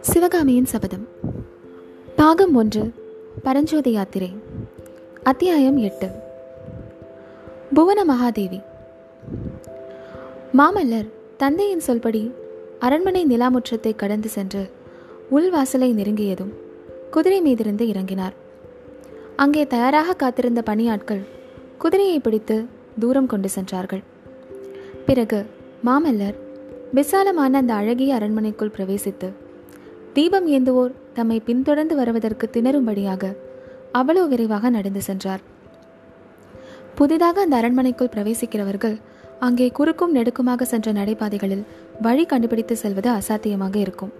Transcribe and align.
சிவகாமியின் 0.00 0.64
சபதம். 0.64 1.08
பாகம் 2.16 2.54
ஒன்று 2.54 2.92
பரஞ்சோதி 3.42 3.92
யாத்திரை 3.92 4.32
அத்தியாயம் 5.22 5.76
எட்டு. 5.76 6.08
புவன 7.74 8.04
மகாதேவி. 8.04 8.62
மாமல்லர் 10.58 11.08
தந்தையின் 11.36 11.82
சொல்படி 11.86 12.30
அரண்மனை 12.78 13.26
நிலாமுற்றத்தை 13.26 13.96
கடந்து 13.96 14.28
சென்று 14.28 14.70
உள்வாசலை 15.30 15.92
நெருங்கியதும் 15.92 16.52
குதிரை 17.10 17.42
மீதிருந்து 17.42 17.82
இறங்கினார். 17.82 18.32
அங்கே 19.36 19.66
தயாராக 19.66 20.12
காத்திருந்த 20.12 20.62
பணியாட்கள் 20.66 21.22
குதிரையை 21.78 22.18
பிடித்து 22.18 22.64
தூரம் 22.98 23.26
கொண்டு 23.26 23.48
சென்றார்கள். 23.48 24.12
பிறகு 25.06 25.38
மாமல்லர் 25.86 26.36
விசாலமான 26.98 27.58
அந்த 27.58 27.72
அழகிய 27.74 28.10
அரண்மனைக்குள் 28.18 28.74
பிரவேசித்து 28.76 29.28
தீபம் 30.16 30.46
ஏந்துவோர் 30.56 30.92
தம்மை 31.16 31.38
பின்தொடர்ந்து 31.48 31.94
வருவதற்கு 32.00 32.46
திணறும்படியாக 32.54 33.32
அவ்வளவு 33.92 34.28
விரைவாக 34.28 34.70
நடந்து 34.70 35.00
சென்றார். 35.00 35.42
புதிதாக 36.94 37.40
அந்த 37.40 37.56
அரண்மனைக்குள் 37.60 38.12
பிரவேசிக்கிறவர்கள் 38.14 38.96
அங்கே 39.46 39.66
குறுக்கும் 39.70 40.14
நெடுக்குமாக 40.16 40.64
சென்ற 40.72 40.88
நடைபாதைகளில் 40.92 41.64
வழி 42.00 42.24
கண்டுபிடித்து 42.32 42.76
செல்வது 42.76 43.10
அசாத்தியமாக 43.18 43.76
இருக்கும். 43.76 44.12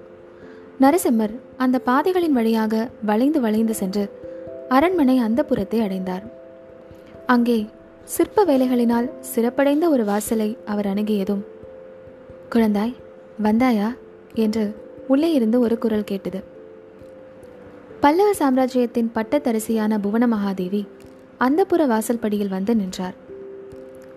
நரசிம்மர் 0.81 1.35
அந்த 1.57 1.77
பாதைகளின் 1.89 2.37
வழியாக 2.39 2.75
வளைந்து 3.11 3.41
வளைந்து 3.41 3.75
சென்று 3.75 4.05
அரண்மனை 4.69 5.17
அந்த 5.19 5.41
புறத்தை 5.43 5.81
அடைந்தார். 5.81 6.25
அங்கே 7.27 7.59
சிற்ப 8.05 8.45
வேலைகளினால் 8.45 9.21
சிறப்படைந்த 9.21 9.89
ஒரு 9.89 10.05
வாசலை 10.05 10.59
அவர் 10.65 10.87
அணுகியதும் 10.87 11.43
குழந்தாய் 12.51 12.95
வந்தாயா? 13.43 13.97
என்று 14.35 14.75
உள்ளே 15.09 15.33
இருந்து 15.33 15.61
ஒரு 15.61 15.79
குரல் 15.79 16.05
கேட்டது. 16.05 16.43
பல்லவ 18.01 18.33
சாம்ராஜ்யத்தின் 18.33 19.11
பட்டத்தரசியான 19.15 19.99
புவன 19.99 20.27
மகாதேவி 20.27 20.87
அந்தப்புற 21.41 21.87
வாசல் 21.87 22.19
படியில் 22.19 22.49
வந்து 22.49 22.77
நின்றார். 22.77 23.15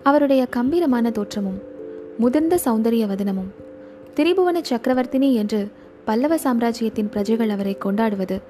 அவருடைய 0.02 0.46
கம்பீரமான 0.46 1.10
தோற்றமும் 1.10 1.62
முதிர்ந்த 2.18 2.58
சௌந்தரிய 2.64 3.06
வதனமும் 3.06 3.50
திரிபுவன 4.14 4.60
சக்கரவர்த்தினி 4.70 5.32
என்று 5.32 5.70
பல்லவ 6.04 6.38
சாம்ராஜ்யத்தின் 6.38 7.08
பிரஜைகள் 7.08 7.48
அவரை 7.48 7.78
கொண்டாடுவது 7.78 8.40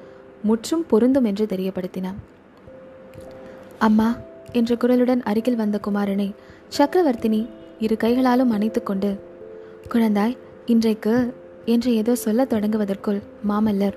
முற்றும் 0.43 0.87
பொருந்தும் 0.87 1.25
என்று 1.25 1.47
தெரியப்படுத்தினான். 1.47 2.19
அம்மா 3.79 4.17
என்ற 4.53 4.75
குரலுடன் 4.75 5.21
அருகில் 5.23 5.57
வந்த 5.57 5.81
குமாரனை 5.87 6.35
சக்கரவர்த்தினி 6.79 7.49
இரு 7.79 7.97
கைகளாலும் 7.97 8.59
அணைத்துக்கொண்டு 8.59 9.19
குழந்தாய் 9.89 10.37
இன்றைக்கு 10.67 11.35
என்று 11.65 11.95
ஏதோ 11.95 12.15
சொல்லத் 12.15 12.53
தொடங்குவதற்குள் 12.53 13.23
மாமல்லர் 13.49 13.93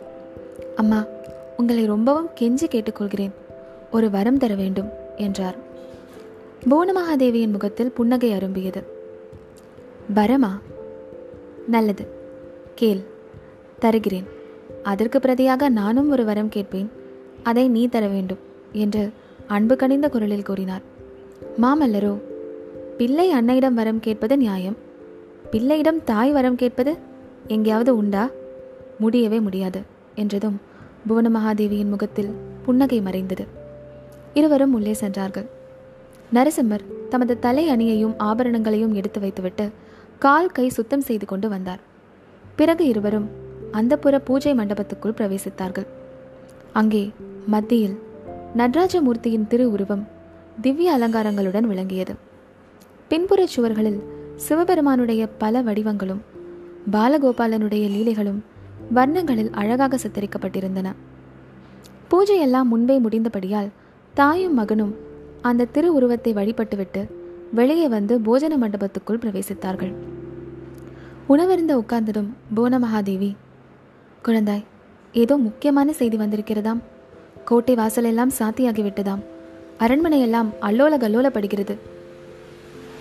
அம்மா 0.75 1.05
உங்களை 1.57 1.85
ரொம்பவும் 1.85 2.29
கெஞ்சி 2.39 2.63
கேட்டுக்கொள்கிறேன். 2.63 3.31
ஒரு 3.91 4.09
வரம் 4.09 4.37
தர 4.37 4.55
வேண்டும் 4.55 4.89
என்றார். 5.15 5.55
புவனமகாதேவியின் 6.69 7.51
முகத்தில் 7.51 7.91
புன்னகை 7.91 8.31
அரும்பியது. 8.31 8.83
வரமா? 10.13 10.59
நல்லது. 11.67 12.07
கேள். 12.75 12.99
தருகிறேன். 13.79 14.27
அதற்கு 14.83 15.19
பிரதியாக 15.19 15.69
நானும் 15.69 16.09
ஒரு 16.09 16.25
வரம் 16.25 16.49
கேட்பேன். 16.49 16.91
அதை 17.43 17.67
நீ 17.67 17.87
தர 17.87 18.07
வேண்டும் 18.07 18.37
என்று 18.71 19.11
அன்பு 19.55 19.75
கனிந்த 19.75 20.09
குரலில் 20.09 20.47
கூறினார். 20.49 20.83
மாமல்லரோ 21.61 22.11
பிள்ளை 22.97 23.25
அன்னையிடம் 23.33 23.77
வரம் 23.79 23.99
கேட்பது 23.99 24.37
நியாயம். 24.37 24.77
பிள்ளையிடம் 25.51 26.03
தாய் 26.03 26.31
வரம் 26.31 26.55
கேட்பது 26.55 26.91
எங்கேயாவது 27.47 27.91
உண்டா? 27.95 28.29
முடியவே 28.99 29.39
முடியாது 29.39 29.79
என்றதும் 30.15 30.57
புவன 31.07 31.29
மகாதேவியின் 31.29 31.91
முகத்தில் 31.93 32.31
புன்னகை 32.65 33.01
மறைந்தது. 33.01 33.45
இருவரும் 34.33 34.73
உள்ளே 34.73 34.93
சென்றார்கள். 34.93 35.47
நரசிம்மர் 36.33 36.85
தமது 37.09 37.39
தலை 37.39 37.63
அணியையும் 37.69 38.15
ஆபரணங்களையும் 38.17 38.93
எடுத்து 38.93 39.19
வைத்துவிட்டு 39.19 39.69
கால் 40.19 40.49
கை 40.49 40.69
சுத்தம் 40.69 41.01
செய்து 41.01 41.25
கொண்டு 41.25 41.49
வந்தார். 41.49 41.81
பிறகு 42.55 42.85
இருவரும் 42.85 43.27
அந்தப்புற 43.71 44.15
பூஜை 44.23 44.53
மண்டபத்துக்குள் 44.53 45.17
பிரவேசித்தார்கள். 45.17 45.89
அங்கே 46.73 47.03
மத்தியில் 47.47 47.97
நடராஜமூர்த்தியின் 48.57 49.47
திரு 49.47 49.71
உருவம் 49.71 50.07
திவ்ய 50.61 50.97
அலங்காரங்களுடன் 50.97 51.61
விளங்கியது. 51.61 52.13
பின்புற 53.07 53.47
சுவர்களில் 53.55 53.99
சிவபெருமானுடைய 54.35 55.27
பல 55.37 55.61
வடிவங்களும் 55.61 56.19
பாலகோபாலனுடைய 56.91 57.83
லீலைகளும் 57.95 58.43
வர்ணங்களில் 58.93 59.51
அழகாக 59.51 59.97
சித்தரிக்கப்பட்டிருந்தன. 59.97 60.93
பூஜையெல்லாம் 62.11 62.63
முன்பே 62.63 62.99
முடிந்தபடியால் 62.99 63.69
தாயும் 64.13 64.53
மகனும் 64.53 64.95
அந்த 65.41 65.65
திரு 65.65 65.93
உருவத்தை 65.93 66.33
வழிபட்டுவிட்டு 66.33 67.03
வெளியே 67.53 67.87
வந்து 67.87 68.19
போஜன 68.19 68.57
மண்டபத்துக்குள் 68.57 69.21
பிரவேசித்தார்கள். 69.23 69.93
உணவருந்த 71.29 71.73
உட்கார்ந்ததும் 71.73 72.29
போன 72.53 72.79
மகாதேவி 72.79 73.35
குழந்தாய் 74.25 74.63
ஏதோ 75.13 75.37
முக்கியமான 75.37 75.93
செய்தி 75.93 76.17
வந்திருக்கிறதாம். 76.17 76.81
கோட்டை 77.45 77.75
வாசலெல்லாம் 77.75 78.33
சாத்தியாகிவிட்டதாம். 78.39 79.19
அரண்மனையெல்லாம் 79.79 80.49
அல்லோல 80.61 80.97
கல்லோலப்படுகிறது 80.97 81.77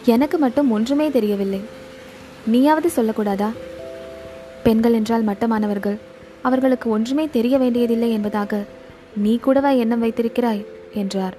எனக்கு 0.05 0.39
மட்டும் 0.39 0.71
ஒன்றுமே 0.71 1.11
தெரியவில்லை. 1.11 1.61
நீயாவது 2.47 2.89
சொல்லக்கூடாதா? 2.97 3.49
பெண்கள் 4.63 4.93
என்றால் 4.93 5.25
மட்டமானவர்கள். 5.25 5.99
அவர்களுக்கு 6.43 6.91
ஒன்றுமே 6.91 7.29
தெரிய 7.29 7.59
வேண்டியதில்லை 7.59 8.13
என்பதாக 8.13 8.65
நீ 9.17 9.37
கூடவா 9.37 9.71
எண்ணம் 9.71 10.01
வைத்திருக்கிறாய்? 10.01 10.65
என்றார். 10.95 11.37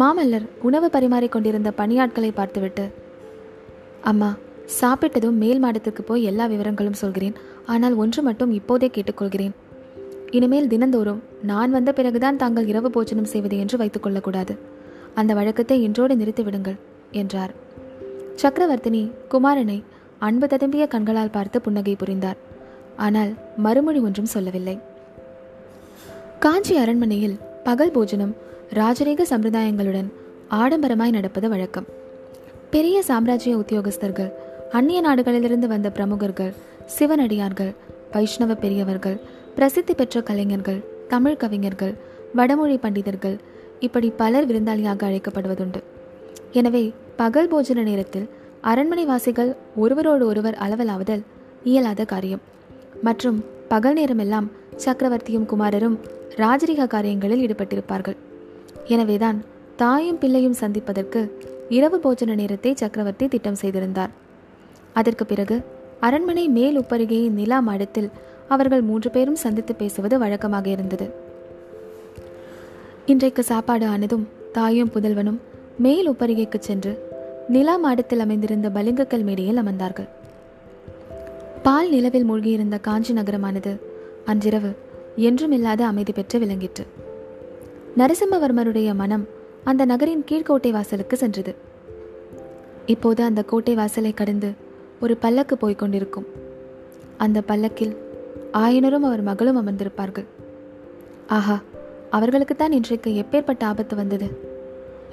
மாமல்லர் 0.00 0.48
உணவு 0.62 0.90
பரிமாறிக் 0.90 1.32
கொண்டிருந்த 1.32 1.72
பணியாட்களை 1.78 2.30
பார்த்துவிட்டு 2.34 2.92
அம்மா 4.00 4.34
சாப்பிட்டதும் 4.80 5.30
மேல் 5.30 5.58
மாடத்திற்கு 5.58 6.02
போய் 6.02 6.22
எல்லா 6.22 6.46
விவரங்களும் 6.46 7.00
சொல்கிறேன். 7.02 7.34
ஆனால் 7.66 7.94
ஒன்று 7.94 8.22
மட்டும் 8.22 8.52
இப்போதே 8.52 8.90
கேட்டுக்கொள்கிறேன். 8.94 9.50
இனிமேல் 10.36 10.70
தினந்தோறும் 10.72 11.20
நான் 11.50 11.74
வந்த 11.76 11.90
பிறகுதான் 11.92 12.40
தாங்கள் 12.42 12.68
இரவு 12.70 12.88
போஜனம் 12.90 13.30
செய்வது 13.32 13.56
என்று 13.62 13.76
வைத்துக் 13.80 14.04
கொள்ளக்கூடாது. 14.04 14.54
அந்த 15.14 15.32
வழக்கத்தை 15.38 15.76
இன்றோடு 15.86 16.14
நிறுத்திவிடுங்கள் 16.14 16.78
என்றார். 17.20 17.52
சக்கரவர்த்தினி 18.42 19.02
குமாரனை 19.32 19.78
அன்பு 20.18 20.46
ததும்பிய 20.52 20.84
கண்களால் 20.94 21.34
பார்த்து 21.36 21.60
புன்னகை 21.60 21.94
புரிந்தார். 21.96 22.38
ஆனால் 22.96 23.32
மறுமொழி 23.64 24.00
ஒன்றும் 24.08 24.32
சொல்லவில்லை. 24.34 24.76
காஞ்சி 26.38 26.74
அரண்மனையில் 26.76 27.36
பகல் 27.64 27.94
போஜனம் 27.96 28.34
ராஜரீக 28.80 29.24
சம்பிரதாயங்களுடன் 29.32 30.08
ஆடம்பரமாய் 30.60 31.16
நடப்பது 31.16 31.48
வழக்கம். 31.48 31.88
பெரிய 32.70 32.96
சாம்ராஜ்ய 33.02 33.54
உத்தியோகஸ்தர்கள் 33.62 34.30
அந்நிய 34.78 35.00
நாடுகளிலிருந்து 35.06 35.66
வந்த 35.74 35.88
பிரமுகர்கள் 35.90 36.52
சிவனடியார்கள் 36.96 37.72
வைஷ்ணவ 38.14 38.52
பெரியவர்கள் 38.54 39.16
பிரசித்தி 39.56 39.92
பெற்ற 39.94 40.20
கலைஞர்கள் 40.20 40.80
தமிழ் 41.12 41.38
கவிஞர்கள் 41.42 41.92
வடமொழி 42.38 42.74
பண்டிதர்கள் 42.82 43.36
இப்படி 43.86 44.08
பலர் 44.20 44.46
விருந்தாளியாக 44.48 45.06
அழைக்கப்படுவதுண்டு. 45.08 45.80
எனவே 46.58 46.82
பகல் 47.20 47.48
போஜன 47.52 47.82
நேரத்தில் 47.82 48.26
அரண்மனை 48.70 49.04
வாசிகள் 49.04 49.50
ஒருவரோடு 49.76 50.24
ஒருவர் 50.26 50.58
அளவலாவதல் 50.64 51.22
இயலாத 51.70 52.04
காரியம். 52.04 52.42
மற்றும் 53.02 53.38
பகல் 53.72 53.96
நேரமெல்லாம் 54.00 54.50
சக்கரவர்த்தியும் 54.84 55.48
குமாரரும் 55.52 55.96
ராஜரீக 56.42 56.90
காரியங்களில் 56.96 57.42
ஈடுபட்டிருப்பார்கள். 57.46 58.18
எனவேதான் 58.94 59.40
தாயும் 59.76 60.18
பிள்ளையும் 60.18 60.60
சந்திப்பதற்கு 60.62 61.20
இரவு 61.78 61.98
போஜன 62.04 62.34
நேரத்தை 62.34 62.72
சக்கரவர்த்தி 62.74 63.28
திட்டம் 63.28 63.60
செய்திருந்தார். 63.62 64.12
அதற்கு 64.92 65.24
பிறகு 65.26 65.56
அரண்மனை 66.06 66.46
மேல் 66.48 66.78
உப்பருகையின் 66.80 67.36
நிலா 67.40 67.58
மடத்தில் 67.60 68.10
அவர்கள் 68.48 68.80
மூன்று 68.80 69.10
பேரும் 69.10 69.34
சந்தித்து 69.34 69.74
பேசுவது 69.74 70.18
வழக்கமாக 70.18 70.70
இருந்தது. 70.70 71.10
இன்றைக்கு 73.06 73.44
சாப்பாடு 73.44 73.86
ஆனதும் 73.86 74.28
தாயும் 74.52 74.90
புதல்வனும் 74.94 75.38
மேல் 75.78 76.10
உப்பரிகைக்கு 76.10 76.58
சென்று 76.58 77.14
நிலா 77.48 77.76
மாடத்தில் 77.76 78.20
அமைந்திருந்த 78.20 78.68
பலிங்கக்கல் 78.68 79.22
மேடையில் 79.22 79.56
அமர்ந்தார்கள். 79.56 80.08
பால் 81.62 81.90
நிலவில் 81.90 82.30
மூழ்கியிருந்த 82.30 82.80
காஞ்சி 82.80 83.12
நகரமானது 83.12 83.80
அன்றிரவு 84.24 84.76
என்றுமில்லாத 85.16 85.80
அமைதி 85.80 86.12
பெற்று 86.12 86.38
விளங்கிற்று. 86.38 86.86
நரசிம்மவர்மருடைய 87.96 88.94
மனம் 88.94 89.26
அந்த 89.64 89.84
நகரின் 89.84 90.24
கீழ்கோட்டை 90.30 90.70
வாசலுக்கு 90.70 91.16
சென்றது. 91.16 91.54
இப்போது 92.86 93.22
அந்த 93.22 93.42
கோட்டை 93.42 93.74
வாசலை 93.74 94.14
கடந்து 94.14 94.52
ஒரு 95.00 95.16
பல்லக்கு 95.16 95.58
போய்க் 95.58 95.78
கொண்டிருக்கும். 95.78 96.26
அந்த 97.16 97.42
பல்லக்கில் 97.42 97.96
ஆயனரும் 98.52 99.06
அவர் 99.06 99.22
மகளும் 99.22 99.56
அமர்ந்திருப்பார்கள். 99.56 100.26
ஆஹா 101.26 101.60
அவர்களுக்குத்தான் 102.10 102.70
இன்றைக்கு 102.70 103.10
எப்பேற்பட்ட 103.10 103.62
ஆபத்து 103.64 103.96
வந்தது? 103.96 104.40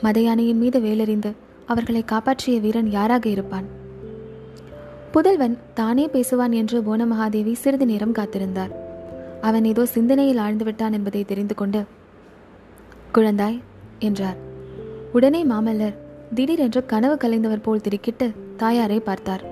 மதயானையின் 0.03 0.55
மீது 0.55 0.79
வேலறிந்து 0.79 1.31
அவர்களை 1.65 2.03
காப்பாற்றிய 2.05 2.59
வீரன் 2.59 2.89
யாராக 2.89 3.29
இருப்பான்? 3.29 3.81
புதல்வன் 5.11 5.57
தானே 5.73 6.05
பேசுவான் 6.07 6.51
என்று 6.51 6.81
போனமகாதேவி 6.81 7.53
சிறிது 7.53 7.85
நேரம் 7.85 8.13
காத்திருந்தார். 8.13 8.71
அவன் 9.41 9.65
ஏதோ 9.65 9.85
சிந்தனையில் 9.85 10.37
ஆழ்ந்துவிட்டான் 10.37 10.91
என்பதை 10.91 11.23
தெரிந்து 11.23 11.55
கொண்டு 11.55 11.83
குழந்தாய் 13.13 13.61
என்றார். 13.99 14.35
உடனே 15.11 15.45
மாமல்லர் 15.45 15.93
திடீரென்று 16.33 16.85
கனவு 16.85 17.17
கலைந்தவர் 17.23 17.61
போல் 17.61 17.81
திடுக்கிட்டு 17.81 18.31
தாயாரை 18.57 18.99
பார்த்தார். 18.99 19.43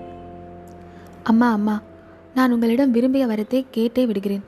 அம்மா 1.24 1.52
அம்மா 1.52 1.82
நான் 2.36 2.52
உங்களிடம் 2.52 2.92
விரும்பிய 2.92 3.28
வரத்தை 3.28 3.66
கேட்டே 3.74 4.06
விடுகிறேன். 4.06 4.44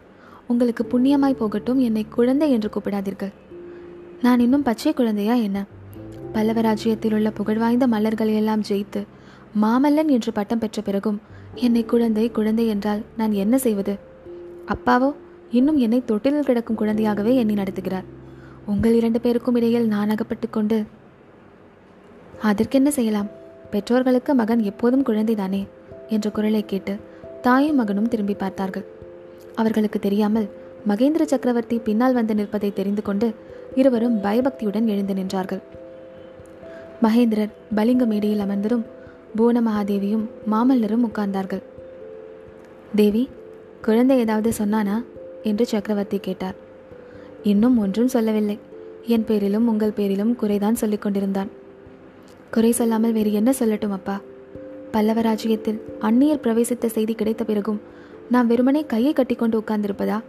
உங்களுக்கு 0.48 0.84
புண்ணியமாய் 0.84 1.40
போகட்டும் 1.40 1.80
என்னை 1.80 2.06
குழந்தை 2.10 2.52
என்று 2.52 2.70
கூப்பிடாதீர்கள். 2.70 3.34
நான் 4.22 4.40
இன்னும் 4.40 4.64
பச்சை 4.64 4.94
குழந்தையா 4.94 5.34
என்ன? 5.34 5.66
பல்லவ 6.34 6.62
ராஜ்யத்தில் 6.62 7.14
உள்ள 7.14 7.30
புகழ்வாய்ந்த 7.30 7.88
மலர்களை 7.88 8.36
எல்லாம் 8.36 8.62
ஜெயித்து 8.62 9.02
மாமல்லன் 9.62 10.08
என்று 10.08 10.32
பட்டம் 10.32 10.60
பெற்ற 10.60 10.82
பிறகும் 10.82 11.22
என்னை 11.56 11.86
குழந்தை 11.86 12.32
குழந்தை 12.32 12.68
என்றால் 12.68 13.02
நான் 13.18 13.32
என்ன 13.32 13.58
செய்வது? 13.58 13.96
அப்பாவோ 14.68 15.16
இன்னும் 15.52 15.78
என்னை 15.78 16.02
தொட்டிலில் 16.06 16.44
கிடக்கும் 16.44 16.80
குழந்தையாகவே 16.80 17.34
எண்ணி 17.36 17.54
நடத்துகிறார். 17.54 18.08
உங்கள் 18.66 18.94
இரண்டு 18.94 19.22
பேருக்கும் 19.22 19.56
இடையில் 19.56 19.88
நான் 19.88 20.10
அகப்பட்டு 20.10 20.50
கொண்டு 20.50 20.84
அதற்கென்ன 22.42 22.92
செய்யலாம்? 22.92 23.30
பெற்றோர்களுக்கு 23.72 24.36
மகன் 24.36 24.60
எப்போதும் 24.60 25.06
குழந்தைதானே? 25.06 25.68
என்ற 26.10 26.30
குரலை 26.30 26.66
கேட்டு 26.66 26.94
தாயும் 27.44 27.76
மகனும் 27.76 28.08
திரும்பி 28.08 28.34
பார்த்தார்கள். 28.34 28.86
அவர்களுக்கு 29.56 30.00
தெரியாமல் 30.00 30.50
மகேந்திர 30.88 31.22
சக்கரவர்த்தி 31.22 31.80
பின்னால் 31.80 32.14
வந்து 32.14 32.36
நிற்பதை 32.36 32.74
தெரிந்து 32.74 33.02
கொண்டு 33.02 33.34
இருவரும் 33.76 34.22
பயபக்தியுடன் 34.22 34.88
எழுந்து 34.88 35.14
நின்றார்கள். 35.14 35.62
மகேந்திரர் 37.02 37.50
பலிங்க 37.76 38.06
மேடையில் 38.06 38.40
அமர்ந்ததும் 38.40 38.86
புவன 39.36 39.62
மகாதேவியும் 39.62 40.26
மாமல்லரும் 40.52 41.06
உட்கார்ந்தார்கள். 41.06 41.64
தேவி 42.96 43.30
குழந்தை 43.82 44.18
ஏதாவது 44.18 44.52
சொன்னானா? 44.58 45.04
என்று 45.44 45.66
சக்கரவர்த்தி 45.66 46.18
கேட்டார். 46.18 46.56
இன்னும் 47.44 47.78
ஒன்றும் 47.78 48.08
சொல்லவில்லை. 48.08 48.60
என் 49.06 49.26
பேரிலும் 49.26 49.68
உங்கள் 49.68 49.92
பேரிலும் 49.92 50.38
குறைதான் 50.42 50.74
சொல்லிக் 50.74 51.02
கொண்டிருந்தான். 51.02 51.50
குறை 52.52 52.72
சொல்லாமல் 52.72 53.12
வேறு 53.12 53.34
என்ன 53.34 53.54
சொல்லட்டும் 53.60 53.92
அப்பா? 53.92 54.22
பல்லவ 54.94 55.22
ராஜ்யத்தில் 55.22 55.82
அந்நியர் 56.02 56.42
பிரவேசித்த 56.44 56.86
செய்தி 56.86 57.14
கிடைத்த 57.14 57.44
பிறகும் 57.44 57.82
நாம் 58.30 58.48
வெறுமனே 58.48 58.86
கையை 58.86 59.14
கட்டிக்கொண்டு 59.14 59.60
உட்கார்ந்திருப்பதா? 59.60 60.22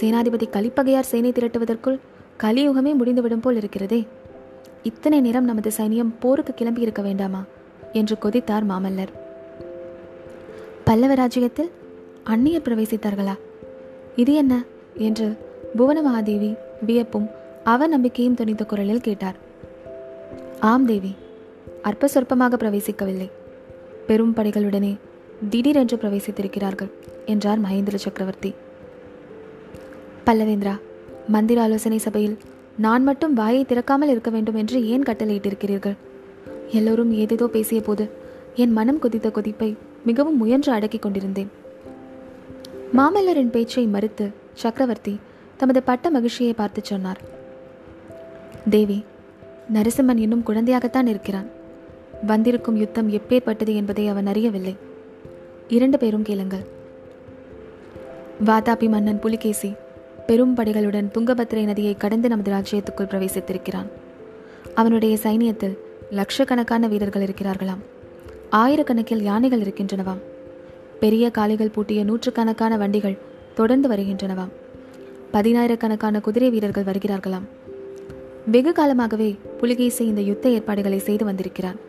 சேனாதிபதி 0.00 0.48
கலிப்பகையார் 0.50 1.00
சேனை 1.00 1.32
திரட்டுவதற்குள் 1.32 1.98
கலியுகமே 2.42 2.94
முடிந்துவிடும் 2.94 3.40
போல் 3.40 3.56
இருக்கிறதே. 3.56 4.06
இத்தனை 4.82 5.20
நேரம் 5.20 5.44
நமது 5.44 5.70
சைனியம் 5.76 6.14
போருக்கு 6.20 6.54
கிளம்பி 6.54 6.80
இருக்க 6.80 7.02
வேண்டாமா? 7.02 7.44
என்று 7.92 8.16
கொதித்தார் 8.18 8.66
மாமல்லர். 8.66 9.12
பல்லவ 10.84 11.14
ராஜ்யத்தில் 11.14 11.70
அந்நியர் 12.24 12.64
பிரவேசித்தார்களா? 12.64 13.34
இது 14.16 14.34
என்ன? 14.34 14.64
என்று 14.94 15.36
புவன 15.76 16.02
மகாதேவி 16.02 16.56
வியப்பும் 16.86 17.30
அவ 17.64 17.86
நம்பிக்கையும் 17.86 18.34
துணித்த 18.34 18.66
குரலில் 18.66 19.00
கேட்டார். 19.00 19.36
ஆம் 20.60 20.86
தேவி 20.86 21.14
அற்ப 21.82 22.08
சொற்பமாக 22.08 22.56
பிரவேசிக்கவில்லை. 22.56 23.30
பெரும் 24.06 24.34
படைகளுடனே 24.36 24.98
திடீரென்று 25.50 25.96
பிரவேசித்திருக்கிறார்கள் 25.96 26.90
என்றார் 27.26 27.60
மகேந்திர 27.60 27.94
சக்கரவர்த்தி. 27.94 28.54
பல்லவேந்திரா 30.26 30.74
மந்திர 31.28 31.62
ஆலோசனை 31.62 31.98
சபையில் 31.98 32.36
நான் 32.76 33.02
மட்டும் 33.02 33.34
வாயை 33.34 33.66
திறக்காமல் 33.68 34.10
இருக்க 34.14 34.30
வேண்டும் 34.30 34.54
என்று 34.54 34.78
ஏன் 34.86 35.02
கட்டளையிட்டிருக்கிறீர்கள்? 35.02 35.96
எல்லோரும் 36.70 37.12
ஏதேதோ 37.12 37.46
பேசிய 37.46 37.80
போது 37.80 38.10
என் 38.54 38.72
மனம் 38.72 39.02
கொதித்த 39.02 39.30
கொதிப்பை 39.30 39.76
மிகவும் 40.04 40.36
முயன்று 40.36 40.72
அடக்கிக் 40.72 41.02
கொண்டிருந்தேன். 41.02 41.50
மாமல்லரின் 42.96 43.50
பேச்சை 43.50 43.86
மறுத்து 43.86 44.26
சக்கரவர்த்தி 44.52 45.20
தமது 45.56 45.82
பட்ட 45.82 46.10
மகிழ்ச்சியை 46.10 46.52
பார்த்து 46.52 46.80
சொன்னார். 46.84 47.20
தேவி 48.70 49.04
நரசிம்மன் 49.74 50.16
இன்னும் 50.16 50.46
குழந்தையாகத்தான் 50.46 51.06
இருக்கிறான். 51.06 51.48
வந்திருக்கும் 52.26 52.76
யுத்தம் 52.76 53.12
எப்பேற்பட்டது 53.12 53.74
என்பதை 53.74 54.08
அவன் 54.08 54.26
அறியவில்லை. 54.26 54.76
இரண்டு 55.68 55.98
பேரும் 55.98 56.22
கேளுங்கள். 56.22 56.64
வாதாபி 58.44 58.88
மன்னன் 58.88 59.20
புலிகேசி 59.20 59.74
பெரும் 60.26 60.56
படைகளுடன் 60.56 61.10
துங்கபத்திரை 61.18 61.64
நதியை 61.64 61.96
கடந்து 61.96 62.28
நமது 62.28 62.52
ராஜ்யத்துக்குள் 62.52 63.08
பிரவேசித்திருக்கிறான். 63.10 63.86
அவனுடைய 64.74 65.18
சைனியத்தில் 65.22 65.78
லட்சக்கணக்கான 66.10 66.86
வீரர்கள் 66.86 67.22
இருக்கிறார்களாம். 67.22 67.82
ஆயிரக்கணக்கில் 68.52 69.22
யானைகள் 69.22 69.60
இருக்கின்றனவாம். 69.60 70.20
பெரிய 71.00 71.30
காளைகள் 71.30 71.70
பூட்டிய 71.70 72.04
நூற்றுக்கணக்கான 72.04 72.76
வண்டிகள் 72.76 73.18
தொடர்ந்து 73.54 73.88
வருகின்றனவாம். 73.88 74.52
பதினாயிரக்கணக்கான 75.32 76.20
குதிரை 76.20 76.50
வீரர்கள் 76.50 76.84
வருகிறார்களாம். 76.84 77.46
வெகு 78.46 78.72
காலமாகவே 78.72 79.38
புலிகேசி 79.58 80.06
இந்த 80.06 80.20
யுத்த 80.20 80.48
ஏற்பாடுகளை 80.48 80.98
செய்து 80.98 81.24
வந்திருக்கிறான். 81.24 81.85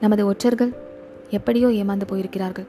நமது 0.00 0.26
ஒற்றர்கள் 0.26 0.72
எப்படியோ 1.30 1.68
ஏமாந்து 1.68 2.06
போயிருக்கிறார்கள். 2.06 2.66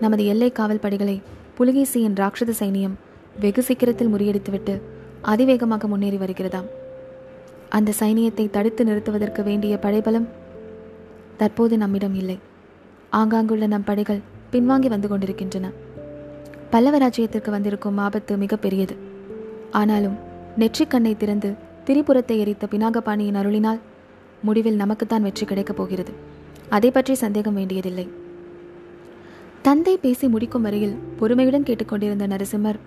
நமது 0.00 0.26
எல்லை 0.26 0.52
காவல் 0.52 0.78
படைகளை 0.78 1.22
புலிகேசியின் 1.58 2.14
ராட்சத 2.14 2.52
சைனியம் 2.58 2.94
வெகு 3.40 3.62
சீக்கிரத்தில் 3.62 4.14
முறியடித்துவிட்டு 4.14 4.80
அதிவேகமாக 5.22 5.86
முன்னேறி 5.86 6.16
வருகிறதாம். 6.16 6.68
அந்த 7.68 7.92
சைனியத்தை 7.98 8.50
தடுத்து 8.50 8.84
நிறுத்துவதற்கு 8.84 9.42
வேண்டிய 9.42 9.78
படைபலம் 9.78 10.28
தற்போது 11.36 11.78
நம்மிடம் 11.78 12.14
இல்லை. 12.14 12.38
ஆங்காங்குள்ள 13.12 13.66
நம் 13.66 13.84
படைகள் 13.84 14.20
பின்வாங்கி 14.52 14.88
வந்து 14.88 15.08
கொண்டிருக்கின்றன. 15.08 15.70
பல்லவ 16.70 16.98
ராஜ்யத்திற்கு 16.98 17.50
வந்திருக்கும் 17.50 17.98
ஆபத்து 17.98 18.36
மிக 18.36 18.56
பெரியது. 18.56 18.96
ஆனாலும் 19.70 20.16
நெற்றிக்கண்ணை 20.58 21.16
திறந்து 21.16 21.54
திரிபுரத்தை 21.84 22.38
எரித்த 22.38 22.66
பினாகபாணியின் 22.70 23.38
அருளினால் 23.40 23.80
முடிவில் 24.42 24.76
நமக்குத்தான் 24.76 25.22
வெற்றி 25.22 25.46
கிடைக்கப் 25.46 25.76
போகிறது. 25.76 26.12
அதை 26.70 26.90
பற்றி 26.90 27.14
சந்தேகம் 27.14 27.54
வேண்டியதில்லை. 27.54 28.06
தந்தை 29.62 29.94
பேசி 29.96 30.26
முடிக்கும் 30.28 30.62
வரையில் 30.62 30.96
பொறுமையுடன் 31.18 31.62
கேட்டுக்கொண்டிருந்த 31.62 32.26
நரசிம்மர் 32.26 32.78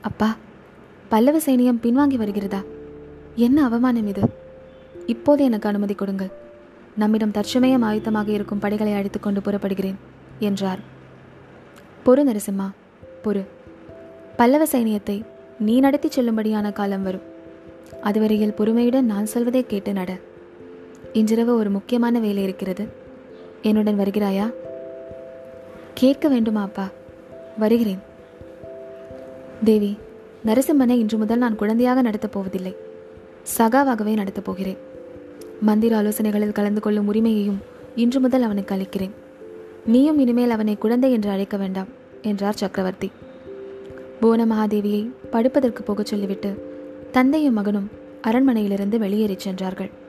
அப்பா 0.00 0.36
பல்லவ 1.08 1.38
சைனியம் 1.38 1.82
பின்வாங்கி 1.82 2.16
வருகிறதா? 2.16 2.60
என்ன 3.36 3.64
அவமானம் 3.64 4.06
இது? 4.06 4.22
இப்போது 5.06 5.44
எனக்கு 5.44 5.68
அனுமதி 5.68 5.94
கொடுங்கள். 5.94 6.32
நம்மிடம் 6.96 7.30
தற்சமயம் 7.30 7.82
ஆயுத்தமாக 7.82 8.28
இருக்கும் 8.28 8.58
படைகளை 8.58 8.92
அழைத்துக்கொண்டு 8.92 9.40
புறப்படுகிறேன் 9.40 9.98
என்றார். 10.38 10.80
பொறு 12.06 12.22
நரசிம்மா 12.28 12.66
பொறு. 13.24 13.42
பல்லவ 14.36 14.64
சைனியத்தை 14.64 15.16
நீ 15.58 15.80
நடத்தி 15.80 16.08
செல்லும்படியான 16.08 16.72
காலம் 16.72 17.02
வரும். 17.02 17.26
அதுவரையில் 18.02 18.56
பொறுமையுடன் 18.58 19.10
நான் 19.12 19.26
சொல்வதை 19.26 19.62
கேட்டு 19.66 19.92
நட. 19.92 20.10
இன்றிரவு 21.12 21.56
ஒரு 21.56 21.70
முக்கியமான 21.70 22.18
வேலை 22.18 22.42
இருக்கிறது. 22.42 22.86
என்னுடன் 23.62 23.98
வருகிறாயா? 23.98 24.52
கேட்க 25.94 26.28
வேண்டுமா 26.28 26.62
அப்பா? 26.62 26.88
வருகிறேன். 27.58 27.98
தேவி 29.64 29.98
நரசிம்மனை 30.46 30.90
இன்று 30.90 31.18
முதல் 31.18 31.38
நான் 31.38 31.56
குழந்தையாக 31.56 32.02
நடத்தப் 32.02 32.32
போவதில்லை. 32.32 32.76
சகாவாகவே 33.58 34.14
நடத்தப் 34.14 34.44
போகிறேன். 34.44 34.76
மந்திர 35.60 36.02
ஆலோசனைகளில் 36.02 36.52
கலந்து 36.52 36.80
கொள்ளும் 36.80 37.06
உரிமையையும் 37.06 37.58
இன்று 37.96 38.20
முதல் 38.20 38.42
அவனுக்கு 38.42 38.74
அளிக்கிறேன். 38.74 39.12
நீயும் 39.86 40.18
இனிமேல் 40.18 40.50
அவனை 40.50 40.78
குழந்தை 40.78 41.12
என்று 41.12 41.30
அழைக்க 41.30 41.56
வேண்டாம் 41.56 41.86
என்றார் 42.22 42.54
சக்கரவர்த்தி. 42.54 43.10
புவன 44.20 44.46
மகாதேவியை 44.46 45.10
படுப்பதற்கு 45.30 45.82
போகச் 45.82 46.06
சொல்லிவிட்டு 46.06 46.76
தந்தையும் 47.10 47.54
மகனும் 47.54 47.90
அரண்மனையிலிருந்து 48.22 48.98
வெளியேறிச் 48.98 49.40
சென்றார்கள். 49.40 50.06